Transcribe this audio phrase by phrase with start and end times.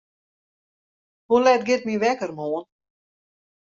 [1.29, 2.67] Hoe let giet myn wekker moarn?